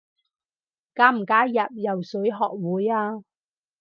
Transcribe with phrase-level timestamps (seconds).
[0.95, 3.21] 加唔加入游水學會啊？